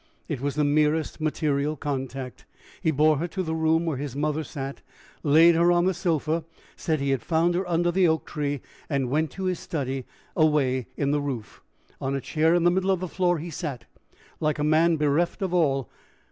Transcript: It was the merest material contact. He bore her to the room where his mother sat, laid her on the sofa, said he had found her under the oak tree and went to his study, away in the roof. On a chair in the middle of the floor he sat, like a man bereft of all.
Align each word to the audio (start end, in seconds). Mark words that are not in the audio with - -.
It 0.27 0.41
was 0.41 0.55
the 0.55 0.63
merest 0.63 1.21
material 1.21 1.75
contact. 1.75 2.47
He 2.81 2.89
bore 2.89 3.17
her 3.19 3.27
to 3.27 3.43
the 3.43 3.53
room 3.53 3.85
where 3.85 3.97
his 3.97 4.15
mother 4.15 4.43
sat, 4.43 4.81
laid 5.21 5.53
her 5.53 5.71
on 5.71 5.85
the 5.85 5.93
sofa, 5.93 6.43
said 6.75 6.99
he 6.99 7.11
had 7.11 7.21
found 7.21 7.53
her 7.53 7.69
under 7.69 7.91
the 7.91 8.07
oak 8.07 8.25
tree 8.25 8.61
and 8.89 9.11
went 9.11 9.29
to 9.33 9.43
his 9.43 9.59
study, 9.59 10.05
away 10.35 10.87
in 10.97 11.11
the 11.11 11.21
roof. 11.21 11.61
On 12.01 12.15
a 12.15 12.19
chair 12.19 12.55
in 12.55 12.63
the 12.63 12.71
middle 12.71 12.89
of 12.89 12.99
the 12.99 13.07
floor 13.07 13.37
he 13.37 13.51
sat, 13.51 13.85
like 14.39 14.57
a 14.57 14.63
man 14.63 14.97
bereft 14.97 15.43
of 15.43 15.53
all. 15.53 15.87